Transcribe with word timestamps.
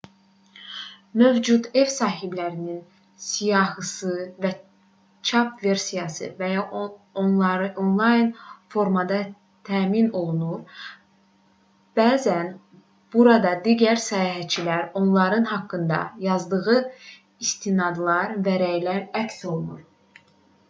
mövcud 1.19 1.67
ev 1.79 1.89
sahiblərinin 1.95 2.77
siyahısı 3.25 4.13
çap 5.31 5.59
versiyada 5.65 6.29
və 6.39 6.49
ya 6.53 6.63
onlayn 7.83 8.31
formada 8.77 9.19
təmin 9.69 10.09
olunur 10.21 10.81
bəzən 12.01 12.51
burada 13.19 13.53
digər 13.69 14.03
səyahətçilərin 14.07 14.99
onların 15.03 15.49
haqqında 15.53 16.03
yazdığı 16.29 16.81
istinadlar 17.49 18.37
və 18.49 18.59
rəylər 18.67 19.01
əks 19.25 19.41
olunur 19.53 20.29